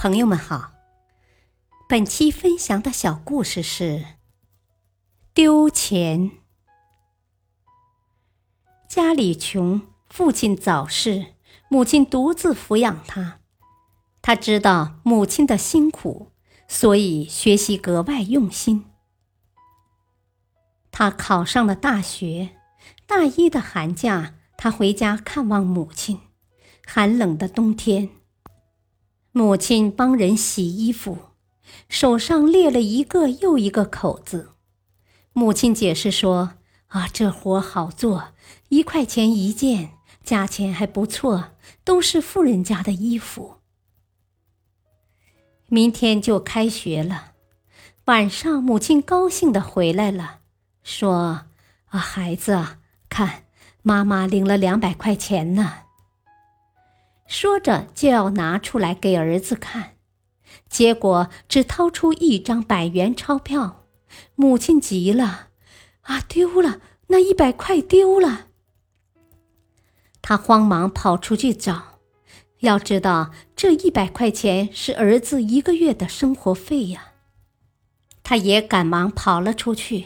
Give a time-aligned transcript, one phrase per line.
[0.00, 0.74] 朋友们好，
[1.88, 4.04] 本期分享的小故事是
[5.34, 6.30] 丢钱。
[8.88, 11.34] 家里穷，父亲早逝，
[11.68, 13.40] 母亲独自抚养他。
[14.22, 16.30] 他知道母亲的辛苦，
[16.68, 18.84] 所以学习格外用心。
[20.92, 22.50] 他考上了大学，
[23.04, 26.20] 大一的寒假，他回家看望母亲。
[26.86, 28.10] 寒冷的冬天。
[29.38, 31.16] 母亲帮人洗衣服，
[31.88, 34.54] 手上裂了一个又一个口子。
[35.32, 36.54] 母亲解释说
[36.90, 38.30] ：“啊，这活好做，
[38.68, 39.90] 一块钱一件，
[40.24, 41.50] 价钱还不错，
[41.84, 43.58] 都是富人家的衣服。”
[45.70, 47.34] 明天就开学了，
[48.06, 50.40] 晚上母亲高兴的回来了，
[50.82, 51.42] 说
[51.86, 52.66] ：“啊，孩子，
[53.08, 53.44] 看，
[53.82, 55.82] 妈妈领了两百块钱呢。”
[57.28, 59.96] 说着就要拿出来给儿子看，
[60.68, 63.84] 结果只掏出一张百元钞票，
[64.34, 65.50] 母亲急了
[66.02, 66.80] ：“啊，丢了！
[67.08, 68.46] 那一百块丢了！”
[70.22, 72.00] 他慌忙跑出去找，
[72.60, 77.12] 要知道这一百块钱是儿子一个月的生活费呀。
[78.22, 80.04] 他也赶忙跑了出去。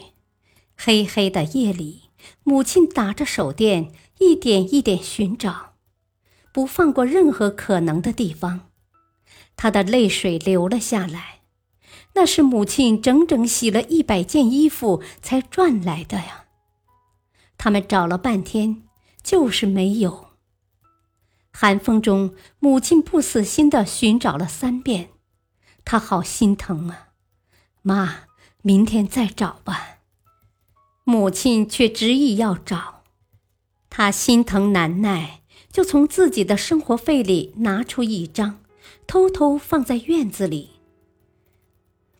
[0.77, 2.09] 黑黑的夜里，
[2.43, 5.72] 母亲打着手电，一点一点寻找。
[6.53, 8.69] 不放过任何可能的地方，
[9.57, 11.41] 他的泪水流了下来。
[12.15, 16.45] 那是母亲整整洗了一百件衣服才赚来的呀。
[17.57, 18.83] 他们找了半天，
[19.23, 20.27] 就是没有。
[21.51, 25.09] 寒风中，母亲不死心的寻找了三遍，
[25.83, 27.09] 他好心疼啊！
[27.81, 28.25] 妈，
[28.61, 29.99] 明天再找吧。
[31.03, 33.03] 母亲却执意要找，
[33.89, 35.42] 他心疼难耐。
[35.73, 38.59] 就从自己的生活费里拿出一张，
[39.07, 40.69] 偷偷放在院子里。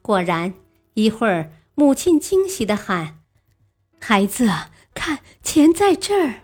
[0.02, 0.56] 果然，
[0.96, 3.20] 一会儿，母亲惊喜的喊
[4.02, 4.50] ：“孩子，
[4.96, 6.42] 看，钱在这儿！”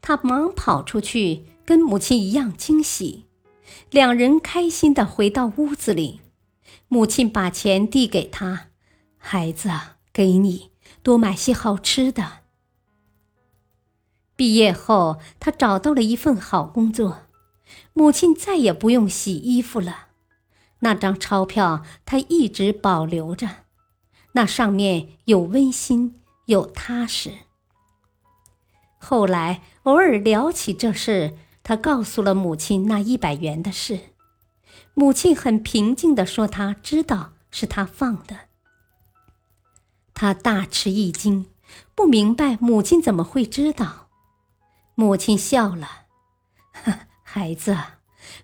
[0.00, 3.24] 他忙跑出去，跟母亲一样惊喜。
[3.90, 6.20] 两人开心的回到屋子里，
[6.86, 8.68] 母亲把钱递给他
[9.18, 9.68] ：“孩子，
[10.12, 10.70] 给你，
[11.02, 12.41] 多买些好吃的。”
[14.42, 17.18] 毕业后，他找到了一份好工作，
[17.92, 20.08] 母亲再也不用洗衣服了。
[20.80, 23.48] 那张钞票他一直保留着，
[24.32, 27.30] 那上面有温馨，有踏实。
[28.98, 34.00] 后来偶尔聊起这事，他告诉了母亲那一百元的事，
[34.94, 38.48] 母亲很平静地说：“他知道是他放的。”
[40.12, 41.46] 他大吃一惊，
[41.94, 44.01] 不明白母亲怎么会知道。
[44.94, 45.88] 母亲笑了，
[47.22, 47.76] 孩子，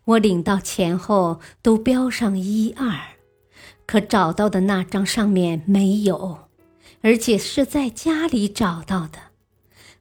[0.04, 2.98] 我领到钱后都标上一二，
[3.86, 6.48] 可找到的那张上面没有，
[7.02, 9.18] 而且是在家里找到的。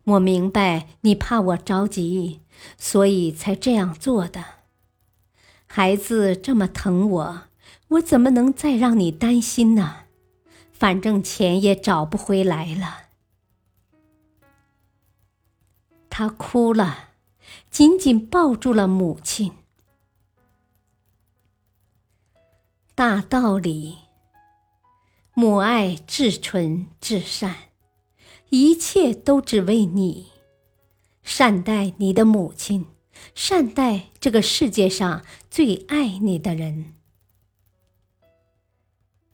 [0.05, 2.41] 我明白你怕我着急，
[2.77, 4.43] 所以才这样做的。
[5.65, 7.41] 孩子这么疼我，
[7.89, 10.03] 我怎么能再让你担心呢？
[10.71, 13.06] 反正钱也找不回来了。
[16.17, 17.09] 他哭了，
[17.69, 19.51] 紧紧抱住了母亲。
[22.95, 23.99] 大道理，
[25.35, 27.69] 母爱至纯至善，
[28.49, 30.31] 一切都只为你。
[31.21, 32.87] 善待你的母亲，
[33.35, 36.95] 善待这个世界上最爱你的人。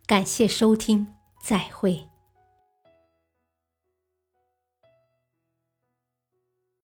[0.06, 1.08] 感谢收听，
[1.42, 2.10] 再会。